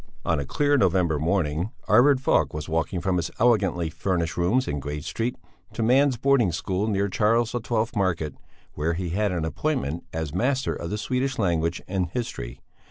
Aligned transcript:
On 0.25 0.39
a 0.39 0.47
clear 0.47 0.77
November 0.77 1.19
morning 1.19 1.69
Arvid 1.87 2.19
Falk 2.19 2.55
was 2.55 2.67
walking 2.67 3.01
from 3.01 3.17
his 3.17 3.29
elegantly 3.37 3.91
furnished 3.91 4.35
rooms 4.35 4.67
in 4.67 4.79
Great 4.79 5.03
Street 5.03 5.35
to... 5.73 5.83
man's 5.83 6.17
Boarding 6.17 6.51
School 6.51 6.87
near 6.87 7.07
Charles 7.07 7.51
XII 7.51 7.83
Market, 7.95 8.33
where 8.73 8.93
he 8.95 9.09
had 9.09 9.31
an 9.31 9.45
appointment 9.45 10.03
as 10.11 10.33
master 10.33 10.73
of 10.73 10.89
the 10.89 10.97
Swedish 10.97 11.37
language 11.37 11.83
and 11.87 12.07
history. 12.09 12.59